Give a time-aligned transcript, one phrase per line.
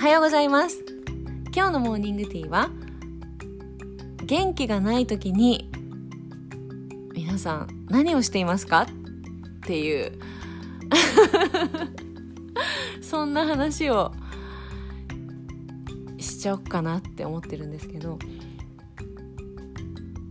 [0.00, 0.82] はようございます。
[1.54, 2.70] 今日のモーニングティーは
[4.24, 5.70] 元気がない時に
[7.12, 8.86] 皆さん何をしていますか？
[8.86, 8.86] っ
[9.66, 10.12] ていう
[13.04, 14.14] そんな話を
[16.18, 18.18] しちゃおっかなって思ってるんですけど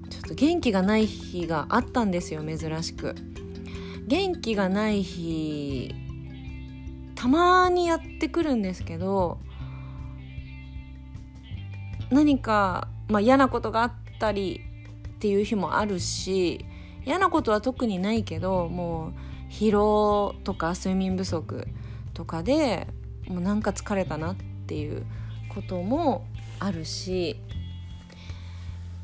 [0.10, 3.14] ちょっと元気がない日があったんですよ珍しく。
[4.08, 5.94] 元気がない日
[7.14, 9.38] たまにやってくるんですけど
[12.10, 14.62] 何か、まあ、嫌なことがあったり
[15.08, 16.66] っていう日もあるし
[17.06, 19.14] 嫌なことは特にないけども
[19.50, 21.68] う疲労とか睡眠不足
[22.14, 22.88] とかで
[23.28, 24.36] もうなんか疲れたなっ
[24.68, 25.06] ていう
[25.54, 26.26] ことも
[26.60, 27.40] あるし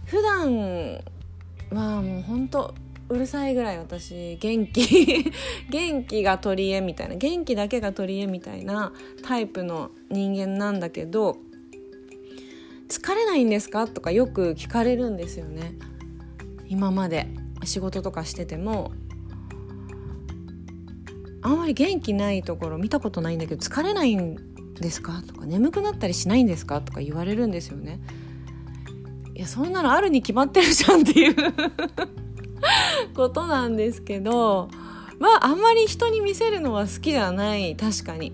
[0.06, 1.02] 普段
[1.72, 2.76] はもう本当
[3.08, 5.32] うるさいぐらい私元気
[5.70, 8.94] 元気が取り柄みたいな元気だけが取り柄みたいな
[9.24, 11.38] タイプの人間なんだけど
[12.88, 13.88] 疲れないんですか？
[13.88, 15.74] とかよく聞かれるんですよね。
[16.68, 17.28] 今まで。
[17.64, 18.92] 仕事とかしてても。
[21.42, 24.36] あんまり元気ないところ見たことないんだけど疲れないん
[24.76, 25.22] ですか？
[25.26, 26.82] とか眠くなったりしないんですか？
[26.82, 28.00] とか言われるんですよね
[29.36, 31.36] いやそんなのあるに決まってるじゃんっていう。
[33.16, 34.70] ことなんですけど。
[35.20, 37.76] まああんまり人に見せるのは好きではない。
[37.76, 38.34] 確かに。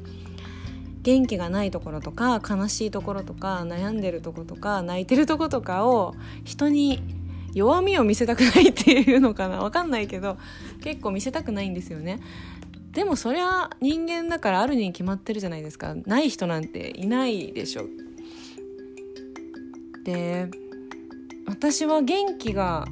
[1.02, 7.02] 元気がないところとか悲しいところとか悩んでるところとか泣いてるとことかを人に
[7.54, 10.38] 弱みを見せたくないっていうのかなわかんないけど
[10.82, 12.20] 結構見せたくないんですよね。
[12.92, 15.96] でもそりゃ人間だからあるに決まってるじゃないですか。
[16.06, 17.86] ない人なんていないでしょ。
[20.04, 20.50] で
[21.48, 22.86] 私は元気が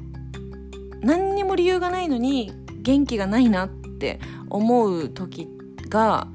[1.00, 5.48] 何にも理由がないのに元気がないなって思う時
[5.88, 6.28] が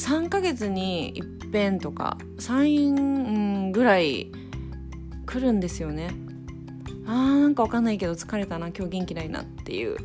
[0.00, 4.32] 3ヶ月にいっぺんとか3ぐらい
[5.26, 6.10] 来るんですよね。
[7.06, 9.98] あーなんかわかんないけど疲れたな今日元気ないなっていう。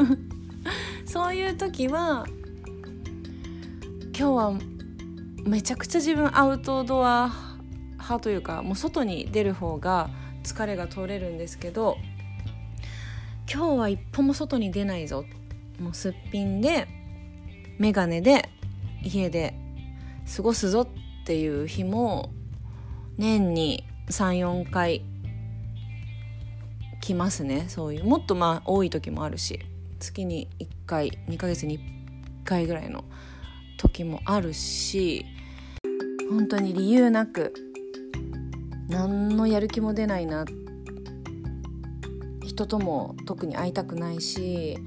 [1.06, 2.26] そういう時は
[4.16, 4.52] 今日は
[5.46, 7.32] めちゃくちゃ自分アウトドア
[7.92, 10.10] 派というかもう外に出る方が
[10.44, 11.96] 疲れが取れるんですけど
[13.50, 15.24] 今日は一歩も外に出ないぞ。
[15.80, 16.86] もうすっぴんで
[17.78, 18.50] 眼鏡で
[19.06, 19.54] 家で
[20.36, 22.32] 過ごすぞっていう日も
[23.16, 25.02] 年に34回
[27.00, 27.66] 来ますね。
[27.68, 29.60] そういうもっとまあ多い時もあるし
[30.00, 31.82] 月に1回2ヶ月に1
[32.44, 33.04] 回ぐらいの
[33.78, 35.24] 時もあるし
[36.28, 37.54] 本当に理由なく
[38.88, 40.44] 何のやる気も出ないな。
[42.44, 44.78] 人とも特に会いたくないし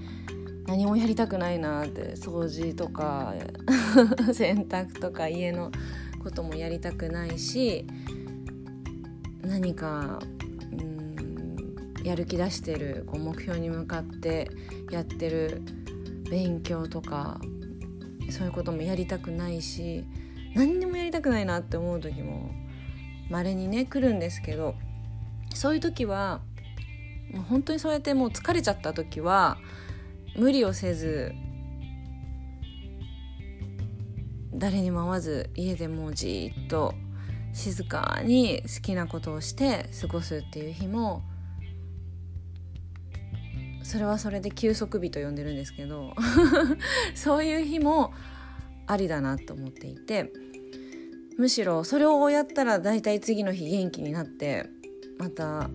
[0.70, 3.34] 何もやりたくないなって掃除とか
[4.32, 5.72] 洗濯とか家の
[6.24, 7.88] こともやりたくないし
[9.42, 10.20] 何か
[10.72, 14.52] うんやる気出してるこう目標に向かって
[14.92, 15.64] やってる
[16.30, 17.42] 勉強とか
[18.30, 20.06] そういうこともやりたくないし
[20.54, 22.52] 何にもやりたくないなって思う時も
[23.32, 24.76] 稀にね来るんですけど
[25.56, 26.42] そういう時は
[27.34, 29.58] もう本当にそうやってもう疲れちゃった時は
[30.36, 31.34] 無理をせず
[34.54, 36.94] 誰にも会わず家でもうじっと
[37.54, 41.24] 静かに好きなことをして過ごすっていう日も
[43.84, 46.14] それはそれで休息日と呼んでるんですけど
[47.16, 48.14] そういう日も
[48.86, 50.32] ありだなと思っていて
[51.38, 54.70] むしろそれをやったら大体次の日元気になって
[55.18, 55.70] また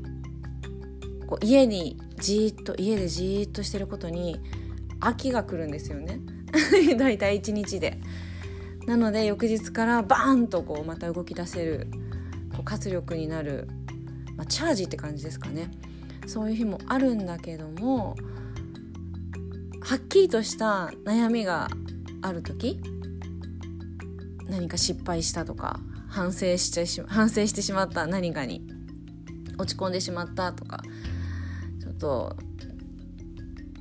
[1.25, 4.41] こう家にじっと家でじっとしてることに
[5.01, 6.21] 飽きが来るんですよね
[6.99, 7.99] 大体1日で。
[8.87, 11.89] なので翌日からバーンとこうまた動き出せる
[12.53, 13.67] こう活力になる、
[14.37, 15.71] まあ、チャージって感じですかね
[16.27, 18.15] そういう日もあるんだけども
[19.81, 21.69] はっきりとした悩みが
[22.23, 22.81] ある時
[24.49, 28.67] 何か失敗したとか反省してし反省してしまった何かに
[29.59, 30.83] 落ち込んでしまったとか
[32.05, 32.37] と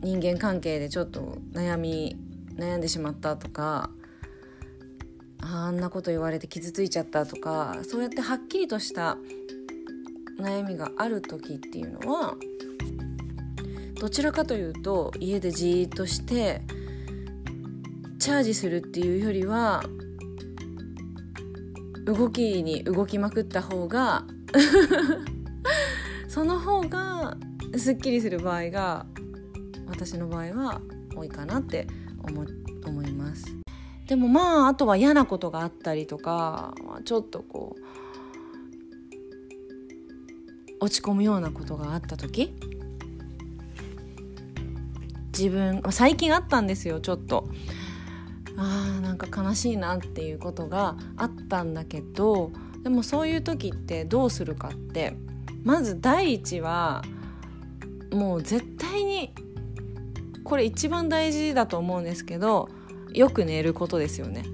[0.02, 2.16] 人間関係でちょっと悩み
[2.56, 3.90] 悩んでしまったとか
[5.42, 9.18] あんなこと言われて傷ついちゃったとかそうやってはっきりとした
[10.40, 12.36] 悩みがある時っていうのは
[14.00, 16.62] どちらかというと家でじーっとして
[18.20, 19.84] チャージするっていうよりは
[22.06, 24.24] 動きに動きまくった方が
[26.30, 27.38] その方が
[27.78, 29.06] すっきりする場合が
[29.88, 30.82] 私の場合は
[31.16, 31.88] 多いかなって
[32.28, 32.46] 思
[32.86, 33.46] 思います。
[34.08, 36.76] でもまああとは嫌なことがあったりとか
[37.06, 37.84] ちょっとこう
[40.84, 42.54] 落ち込むようなことがあった時
[45.36, 47.48] 自分最近あったんですよちょっと
[48.58, 52.52] あーなんか悲しいなっていうことがあったんだけど
[52.84, 55.16] でもそういう時ってどうするかって
[55.64, 57.02] まず第一は
[58.14, 59.34] もう絶対に
[60.44, 62.70] これ一番大事だと思うんですけど
[63.14, 64.44] よく寝ることですよね。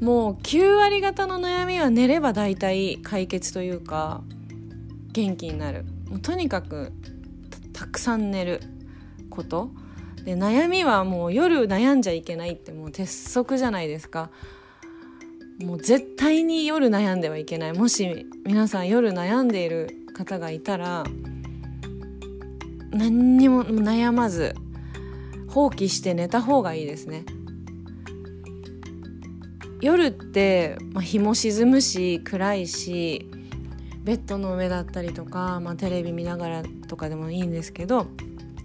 [0.00, 4.22] もう9割方の悩みは寝れば大体解決というか
[5.12, 5.84] 元気になる。
[6.22, 6.92] とにかく
[7.72, 8.60] たくさん寝る
[9.30, 9.70] こと。
[10.24, 14.30] で悩みはもう夜悩んじゃいけないってもう鉄則じゃないですか。
[15.60, 17.72] もう絶対に夜悩んではいけない。
[17.72, 21.04] もし皆さん夜悩んでいる方がいたら
[22.90, 24.56] 何にも悩まず
[25.48, 27.24] 放棄して寝た方がいいですね
[29.80, 33.30] 夜って、まあ、日も沈むし暗いし
[34.02, 38.08] ベッドの上だったりとか、まあ、テレビ見ながらとかでもいいんですけど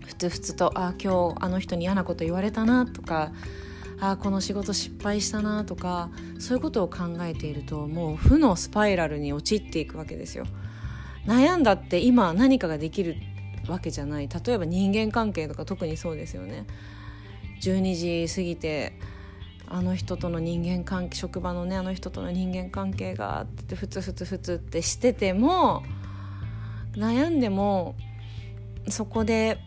[0.08, 3.32] ふつふつとあ今日あの人に嫌なこと言われたなとか
[4.00, 6.10] ああこの仕事失敗したなとか
[6.40, 10.46] そういうことを考えているともう負のスパイラルに陥っていくわけですよ。
[11.26, 13.16] 悩んだって今何かができる
[13.68, 16.66] わけじゃない例えば人間関係とか特にそうですよね。
[17.62, 18.94] 12時過ぎて
[19.68, 25.84] あの人との人間関係職場のねあの人との人間関係があってふつふつふつってしてても
[26.94, 27.96] 悩んでも
[28.90, 29.60] そこで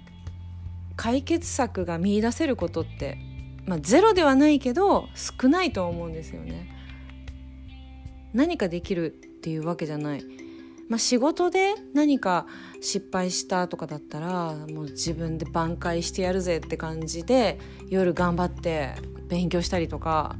[0.97, 3.19] 解決策が見いだせることって、
[3.65, 6.71] まあ、ゼロではないけど少ないと思うんですよね。
[8.33, 10.46] 何かできるっていうわけじゃない。
[10.89, 12.47] まあ、仕事で何か
[12.81, 18.95] 失敗したとかだったらもう自分で挽回してやるぜって感じで夜頑張って
[19.29, 20.37] 勉強したりとか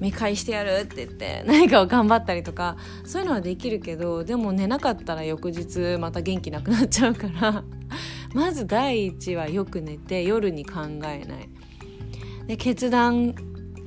[0.00, 7.64] 見返してやるって言って何かを頑張ったりとかそういうのはできるけどでも寝なかったら翌日また元気なくなっちゃうから
[8.32, 11.24] まず第一はよく寝て夜に考えない。
[12.46, 13.34] で決断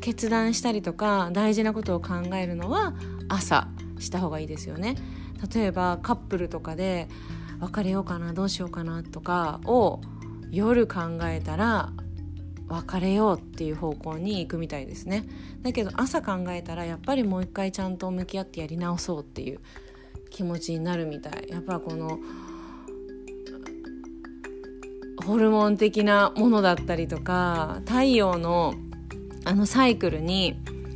[0.02, 2.94] 決断したりとか大事なことを考えるのは
[3.30, 3.68] 朝
[4.00, 4.96] した方がいいですよね。
[5.54, 7.08] 例えばカップルとかで
[7.60, 10.02] 別れようかなどうしようかなとかを
[10.52, 11.92] 夜考えたら
[12.68, 15.26] 別れようっていう方向に行くみたいですね。
[15.62, 19.60] だけど朝考えたらやっぱりもう一回ちゃんと向き合ってやり直そうっていう
[20.30, 21.50] 気持ちになるみたい。
[21.50, 22.20] やっぱこの
[25.26, 28.74] ホルモン的なものだったりとか太陽の
[29.44, 30.56] あのサイクルに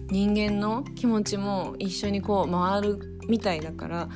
[0.10, 4.10] 人間の気持ちも一緒にこう回るみたいだから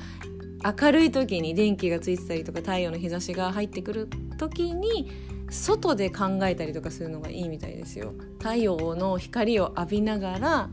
[0.64, 5.12] 明るい時に電気がついてたりとか太陽の日差しが入ってくる時に
[5.50, 8.14] 外で考えたりとかするのがいいみたいですよ。
[8.40, 10.70] 太陽の光を浴びながら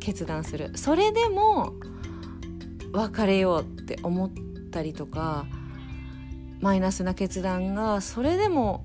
[0.00, 0.76] 決断する。
[0.76, 1.74] それでも
[2.92, 4.30] 別れようって思っ
[4.70, 5.46] たりとか
[6.60, 8.84] マイナスな決断がそれでも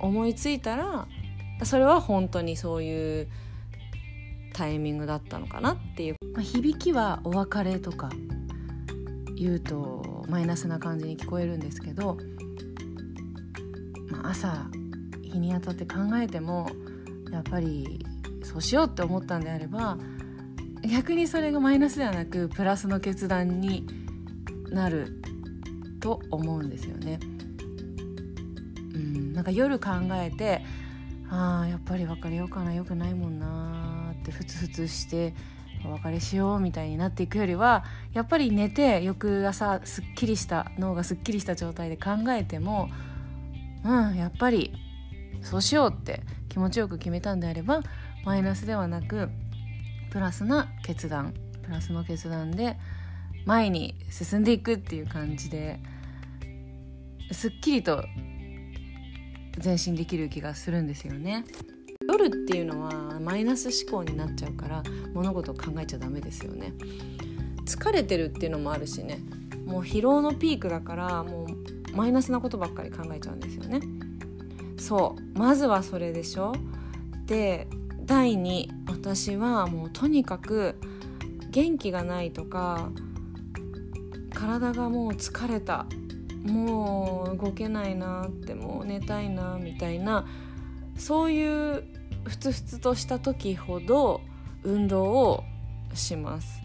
[0.00, 1.08] 思いついたら
[1.64, 3.28] それは本当にそういう
[4.52, 8.10] タイミングだったのかなっていう、ま、響きはお別れとか
[9.36, 12.16] 言うとマイナスな感じに聞こえるんですけど
[14.08, 14.66] まあ、朝
[15.22, 16.70] 日に当たって考えても
[17.30, 18.04] やっぱり
[18.42, 19.98] そうしようって思ったんであれば
[20.88, 23.86] 逆にそれがマイナスではなくプラスの決断に
[24.70, 25.20] なる
[26.00, 27.18] と思うんですよね。
[28.94, 30.62] うん、なんか夜考えて
[31.28, 35.34] ああやっぱり別れようかなよくないもんなってふつふつして
[35.86, 42.90] お別れしようみたいになっていくよりはやっぱり寝て翌朝すっきりした脳がすっきりした状態で考えても
[43.84, 44.72] うんやっぱり
[45.42, 47.82] そうしようって気持ちよく決めたんであれば
[48.24, 49.28] マイナスではなく
[50.10, 52.76] プラスな決断プラスの決断で
[53.44, 55.78] 前に進んでいくっていう感じで
[57.30, 58.04] すっきりと
[59.64, 61.44] 前進できる気がするんですよね。
[62.18, 64.82] 夜っていうのはマイナス思考になっちゃうから
[65.12, 66.72] 物事を考えちゃダメですよね。
[67.66, 69.18] 疲れてるっていうのもあるしね
[69.66, 71.46] もう疲労のピークだからも
[71.92, 73.80] うマイナスなことばっかり考えちゃうんですよね。
[74.78, 76.54] そうまずはそれでしょ
[77.26, 77.66] で
[78.04, 80.76] 第2私はもうとにかく
[81.50, 82.90] 元気がないとか
[84.32, 85.86] 体がもう疲れた
[86.44, 90.26] もう動けないなってもう寝たいなみたいな
[90.96, 91.95] そういう
[92.26, 94.20] ふつふつとした時ほど
[94.62, 95.44] 運動を
[95.94, 96.60] します。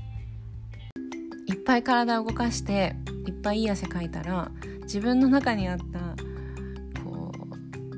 [1.47, 2.95] いっぱい体を動かして
[3.27, 4.51] いっぱいいい汗かいたら
[4.83, 6.15] 自分の中にあった
[7.03, 7.31] こ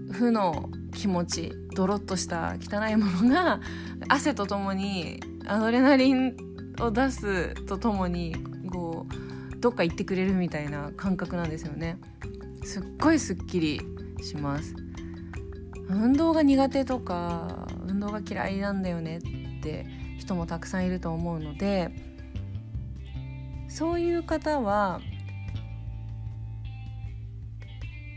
[0.09, 3.61] う負の気持ちドロッとした汚いものが
[4.09, 6.35] 汗とともにアドレナリン
[6.79, 8.35] を出すとともに
[8.71, 11.97] こうどっか行ってくれるみたいな感覚なんですよね。
[12.63, 13.81] すっごいすっきり
[14.21, 14.75] します。
[15.87, 19.21] 運動が苦手とか運動が嫌いなんだよねっ
[19.61, 19.85] て
[20.19, 21.91] 人もたくさんいると思うので
[23.67, 25.01] そういう方は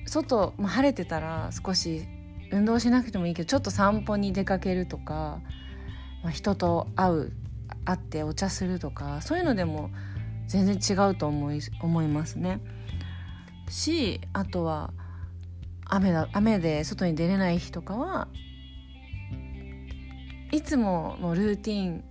[0.06, 2.06] 外、まあ、晴れてたら少し
[2.52, 5.40] 運動しなくてもいいけどちょっと散歩に出かけるとか、
[6.22, 7.32] まあ、人と会う
[7.84, 9.90] 会ってお茶するとかそういうのでも
[10.46, 12.60] 全然違うと思い思いますね。
[13.68, 14.92] しあとは
[15.88, 18.28] 雨だ雨で外に出れない日とかは
[20.52, 22.04] いつものルーティン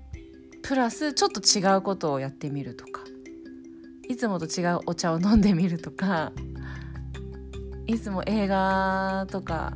[0.62, 3.02] プラスちょっと違うことをやってみるとか。
[4.08, 6.32] いつもと違うお茶を飲んでみるとか。
[7.88, 9.74] いつも映画とか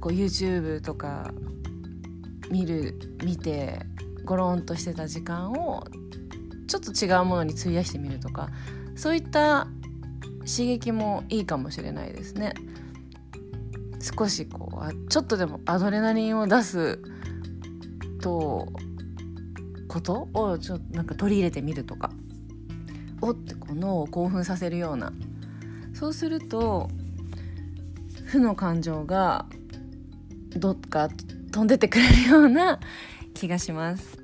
[0.00, 1.32] こう YouTube とか
[2.50, 3.80] 見る見て
[4.24, 5.84] ゴロンとしてた時間を
[6.66, 8.48] ちょっと違うものに費やしてみるとか。
[8.96, 9.66] そういった
[10.40, 12.54] 刺激もいいかもしれないですね。
[14.00, 16.98] 少しこうちょっとでもアドレナリンを出す
[18.22, 18.68] と
[19.88, 22.10] ことをちょなんか取り入れてみるとか
[23.20, 25.12] おってこう脳を興奮させるような。
[25.92, 26.88] そうすると
[28.24, 29.46] 負の感情が
[30.56, 31.10] どっか
[31.52, 32.80] 飛んでてくれるような
[33.34, 34.18] 気がします。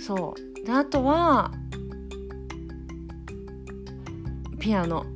[0.00, 0.66] そう。
[0.66, 1.52] であとは
[4.66, 5.06] ピアノ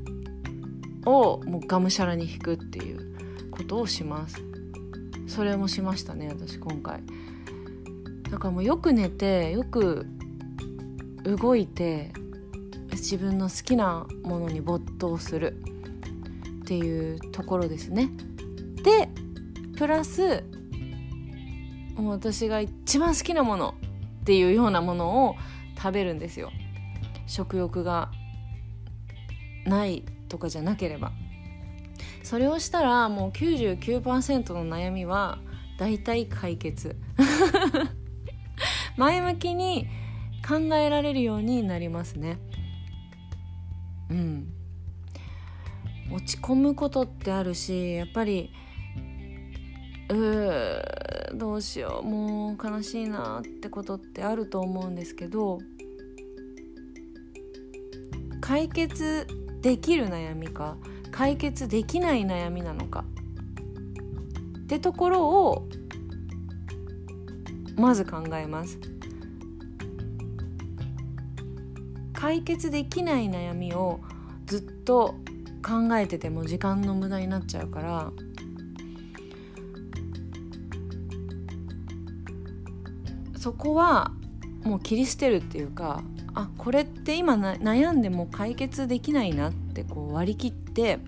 [1.04, 4.40] をもうがむしゃらに弾くっていうことをします。
[5.26, 7.02] それもしましたね私今回。
[8.30, 10.06] だからもうよく寝てよく
[11.24, 12.12] 動いて
[12.92, 15.56] 自分の好きなものに没頭する
[16.62, 18.08] っていうところですね。
[18.84, 19.08] で
[19.76, 20.44] プラス
[21.96, 23.74] もう私が一番好きなもの
[24.20, 25.34] っていうようなものを
[25.76, 26.52] 食べるんですよ。
[27.26, 28.12] 食欲が
[29.70, 31.12] ないとかじゃなければ。
[32.22, 35.38] それをしたらもう99%の悩みは
[35.78, 36.96] 大体解決。
[38.98, 39.86] 前向きに
[40.46, 42.38] 考えられるようになりますね。
[44.10, 44.52] うん。
[46.12, 48.52] 落ち込むことってあるしやっぱり
[50.08, 55.58] うーどうしようもう悲しいなってことってあると思うんですけど
[58.40, 59.28] 解決
[59.62, 60.76] できる悩みか
[61.10, 63.04] 解決できない悩みなのか。
[64.58, 65.68] ってところを
[67.76, 68.78] まず考えます。
[72.12, 74.00] 解決できない悩みを
[74.46, 75.14] ずっと
[75.66, 78.12] 考えてても時間の無駄になっちゃうから
[83.38, 84.12] そこは
[84.64, 86.02] もう切り捨てるっていうか
[86.34, 90.98] あこれって今悩んでも解決できないなってこう割り切って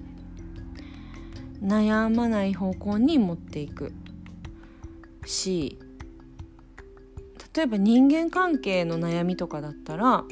[1.63, 3.93] 悩まない方向に持っていく。
[5.25, 5.79] し
[7.55, 10.25] 例えば人間関係の悩みとかだったら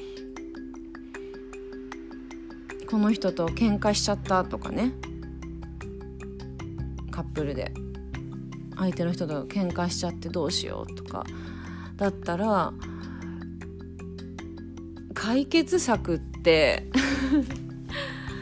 [2.91, 4.93] この人と喧嘩しちゃったとかね。
[7.11, 7.73] カップルで。
[8.81, 11.25] 相手の人と喧嘩しちゃってどうしようとか
[11.97, 12.73] だったら
[15.21, 16.87] 解決策って。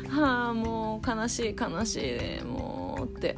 [0.09, 3.35] は あもう悲しい悲しいもうって。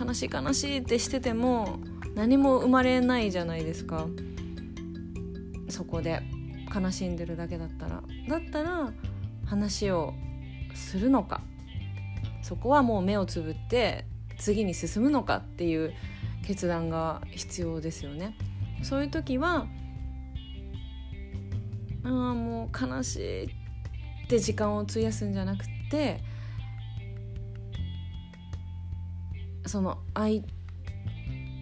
[0.00, 1.80] 悲しい悲しいってしてても
[2.14, 4.06] 何も生まれないじゃないですか。
[5.68, 6.22] そこで。
[6.74, 8.02] 悲しんでるだけだったら。
[8.26, 8.90] だったら
[9.44, 10.14] 話を
[10.72, 11.42] するのか。
[12.40, 14.06] そこはもう目をつぶって
[14.38, 15.92] 次に進むのかっていう
[16.46, 18.34] 決断が必要ですよね。
[18.82, 19.66] そういう時は
[22.04, 23.48] ああもう悲しいっ
[24.28, 26.20] て時間を費やすんじゃなくて
[29.66, 30.44] その愛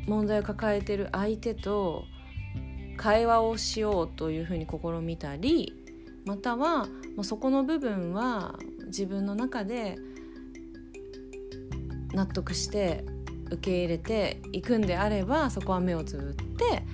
[0.06, 2.04] 問題を抱えてる相手と
[2.96, 5.74] 会話をしようというふうに試みたり
[6.26, 9.96] またはもうそこの部分は自分の中で
[12.12, 13.04] 納得して
[13.46, 16.84] 受け入れていくんであればそこは目をつぶって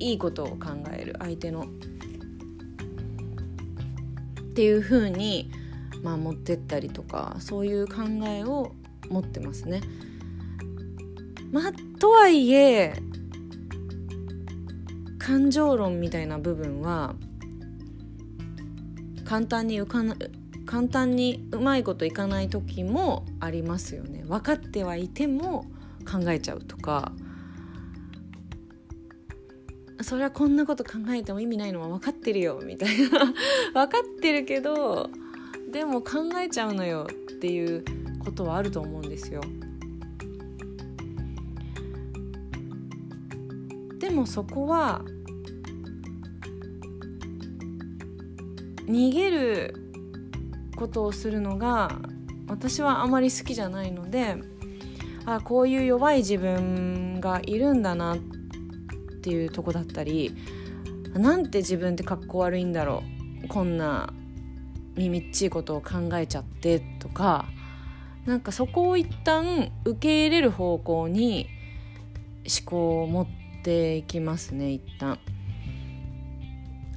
[0.00, 1.64] いいことを考える相手のっ
[4.54, 5.50] ていう風に
[6.02, 8.72] まあ持ってったりとかそういう考えを
[9.08, 9.82] 持ってますね。
[11.52, 12.94] まあ、とはいえ
[15.18, 17.14] 感情論みたいな部分は
[19.24, 20.16] 簡単に浮かな
[20.66, 25.64] 簡単にうまいこといかない時もありますよね分かってはいても
[26.10, 27.12] 考えちゃうとか
[30.02, 33.18] それはこんなこと考えても意味ないのは分かってるよみたいな
[33.74, 35.10] 分かってるけど
[35.70, 37.84] でも考えちゃうのよっていう
[38.24, 39.40] ことはあると思うんですよ。
[43.98, 45.04] でもそこは
[48.86, 49.74] 逃げる
[50.74, 52.00] ことをするのが
[52.48, 54.36] 私はあまり好きじゃないので
[55.26, 58.39] あこういう弱い自分がいるんだなって
[59.20, 60.34] っていうとこだったり
[61.12, 63.02] なんて自分ってかっこ悪いんだろ
[63.44, 64.14] うこんな
[64.96, 67.46] 耳っちいことを考えちゃってとか
[68.24, 71.48] なんかそこを一旦受け入れる方向に
[72.62, 73.26] 思考を持っ
[73.62, 75.18] ていきますね一旦。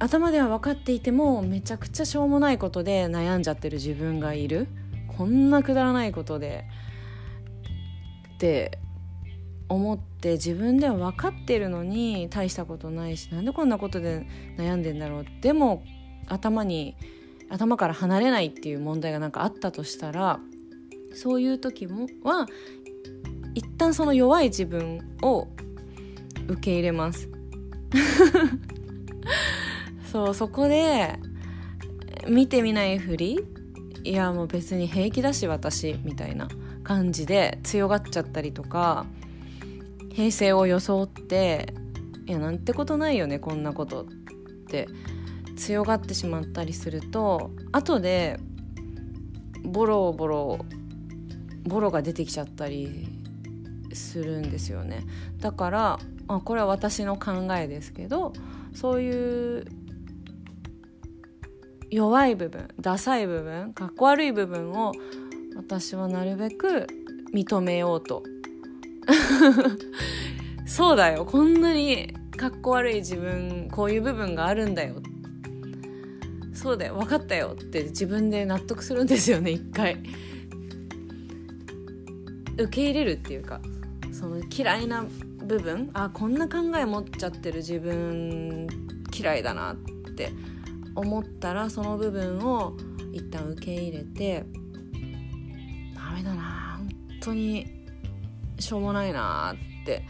[0.00, 4.68] 頭では分かっていてもめちゃくちゃしょうもないことで悩んじゃってる自分がいる。
[5.16, 6.64] こんなくだらないことで
[8.34, 8.78] って
[9.68, 14.26] 思って自分では分かってるのに大したことないしなんでこんなことで
[14.58, 15.26] 悩んでんだろう。
[15.40, 15.84] でも
[16.26, 16.96] 頭に
[17.50, 20.40] 頭から離れないっていう問題がなんかあったとしたら
[21.14, 22.46] そういう時もは
[23.54, 25.48] 一旦その弱い自分を
[26.48, 27.28] 受け入れます。
[30.10, 31.18] そうそこで
[32.28, 33.40] 見てみないふり
[34.04, 36.48] いやもう別に平気だし私みたいな
[36.82, 39.06] 感じで強がっちゃったりとか
[40.14, 41.74] 平成を装って
[42.26, 44.06] いやなんてことないよねこんなことっ
[44.68, 44.88] て。
[45.56, 48.38] 強がってしまったりすると後で
[49.62, 50.58] ボロボロ
[51.62, 53.08] ボロが出てきちゃったり
[53.92, 55.04] するんですよね。
[55.38, 58.32] だからあこれは私の考えですけど
[58.74, 59.64] そういう
[61.90, 64.92] 弱い部分ダサい部分かっこ悪い部分を
[65.56, 66.86] 私はなるべく
[67.32, 68.22] 認めようと
[70.66, 71.24] そうだよ。
[71.24, 74.96] こんなにかっこ悪い自分こういう部分があるんだよ。
[76.52, 76.94] そうだよ。
[76.94, 80.02] 分かったよって自分で納得するんですよね一回。
[82.56, 83.60] 受け入れるっていうか
[84.12, 85.04] その嫌いな
[85.44, 88.68] 部分あこんな考え持っちゃってる自分
[89.12, 89.76] 嫌いだなっ
[90.16, 90.32] て
[90.94, 92.76] 思ったらその部分を
[93.12, 94.44] 一旦受け入れて
[95.94, 96.78] ダメだな。
[96.78, 96.88] 本
[97.20, 97.83] 当に
[98.58, 100.04] しょうもないなって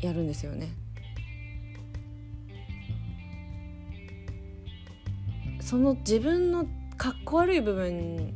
[0.00, 0.72] やるんですよね。
[5.60, 8.34] その自分のかっこ悪い部分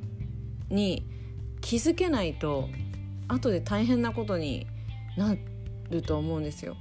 [0.70, 1.05] に
[1.61, 2.68] 気づけないと
[3.27, 4.66] 後で大変なことに
[5.16, 5.35] な
[5.90, 6.77] ると思うんですよ。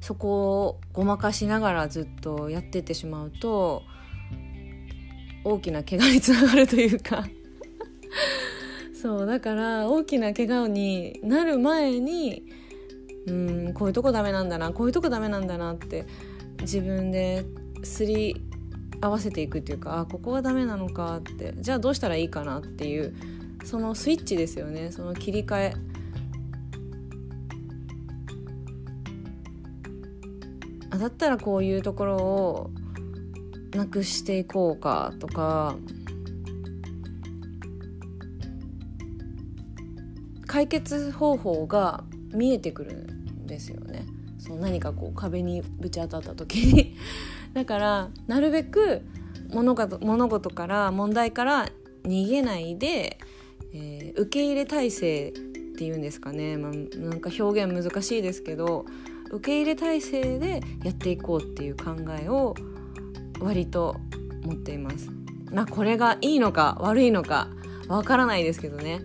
[0.00, 3.82] そこをごまかしながらずっとやってってしまうと
[5.44, 7.26] 大きな怪我につながるというか
[9.00, 12.44] そうだから大きな怪我になる前に
[13.26, 16.06] うんこういうとこダメなんだなこういうとこダメなんだなって
[16.60, 17.44] 自分で
[17.84, 18.42] すり
[19.00, 23.14] 合わせていくっていうかあここがダメなのかってじゃあどうしたらいいかなっていう
[23.64, 24.90] そのスイッチですよね。
[24.90, 25.74] その切り替え。
[30.98, 32.70] だったらこういうところを
[33.72, 35.76] なくしていこうかとか。
[40.48, 44.06] 解決方法が見えてくるんですよね。
[44.38, 46.96] その何かこう壁にぶち当たった時に
[47.54, 49.02] だからなるべく
[49.50, 51.68] 物事物事から問題から
[52.04, 53.18] 逃げないで、
[53.74, 55.32] えー、受け入れ体制っ
[55.76, 58.86] ていうんですかね、まあ、なんか表現難しいですけど
[59.30, 62.54] 受け入れ体制でやっていこうっていう考えを
[63.40, 63.96] 割と
[64.44, 65.10] 持っています。
[65.52, 67.48] まあこれがいいのか悪いのか
[67.88, 69.00] わからないですけどね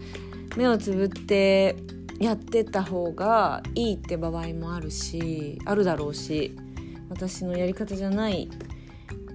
[0.55, 1.75] 目をつぶって
[2.19, 6.55] やってた方がいいって場合もあるしあるだろうし
[7.09, 8.49] 私のやり方じゃない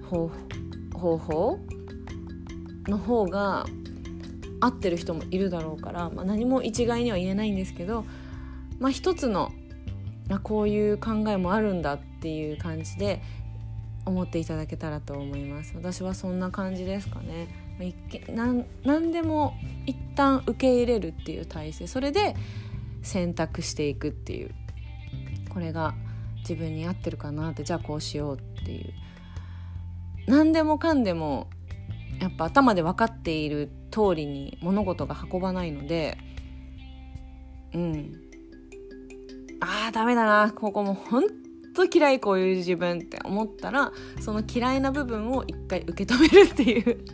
[0.03, 0.29] 方
[1.19, 1.59] 法
[2.87, 3.67] の方が
[4.61, 8.05] 合ってる人もいるだろうから、まあ、何も一概には言えないんですけど、
[8.81, 9.53] まあ、一つの
[10.31, 13.23] あこういう考えもあるんだっていう感じで
[14.05, 15.75] 思っていただけたらと思います。
[15.77, 17.68] 私はそんな感じですかね。
[18.27, 19.55] 何でも
[19.87, 22.35] 一旦受け入れるっていう体制それで
[23.03, 24.51] 選択していくっていう
[25.49, 25.95] これが
[26.41, 28.93] 自分に合ってるかなってじゃあこうしようっていう。
[30.27, 31.49] 何でもかんでも
[32.21, 36.19] やっぱ頭で分かっている通りに物事が運ばないので
[37.75, 38.13] うん。
[39.61, 40.53] あーダメだな。
[40.53, 41.25] ここも本
[41.75, 47.05] と嫌いこういう自分って思ったらその嫌いな部分を一回受け止めるっていう。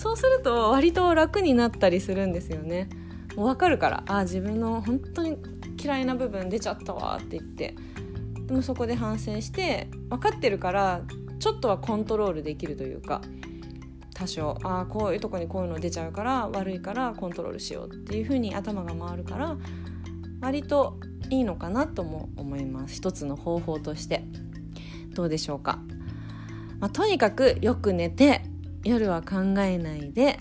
[0.00, 2.88] そうすると割と楽になったりするんですよね。
[3.36, 5.36] もう分かるからあ自分の本当に
[5.78, 7.74] 嫌いな部分出ちゃったわって言って。
[8.46, 11.02] でもそこで反省して分かってるから
[11.38, 13.20] ちょっとはコントロールできるというか。
[14.14, 19.56] 多少ああこういうとこにこういうの出ちゃうから悪いからコントロールしようっていう風に頭が回るから
[20.42, 20.98] 割と
[21.30, 22.96] いいのかなとも思います。
[22.96, 24.24] 一つの方法として。
[25.14, 25.78] どうでしょうか、
[26.78, 28.42] まあ、とにかくよく寝て
[28.84, 30.38] 夜は考えないで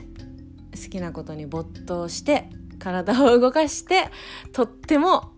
[0.73, 2.49] 好きなことに没頭して
[2.80, 4.10] 体を動かして
[4.54, 5.34] とっても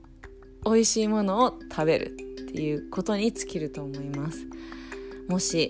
[0.66, 4.46] 美味しいものを食べるっていうことに尽きると思います。
[5.28, 5.70] もし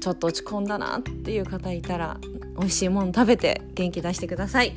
[0.00, 2.18] ちょっと落ち込んだなっていう方いたら
[2.58, 4.74] 美味しいもの食べて元気出してください。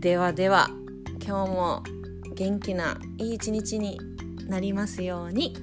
[0.00, 0.68] ではでは
[1.26, 1.82] 今日も
[2.34, 3.98] 元気ないい一日に
[4.46, 5.56] なりますように。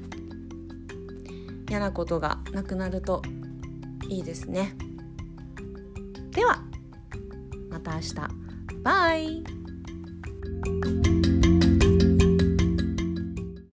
[1.69, 3.21] 嫌なことがなくなると
[4.09, 4.73] いいですね。
[6.37, 6.61] では
[7.71, 8.13] また明日。
[8.83, 9.43] バイ。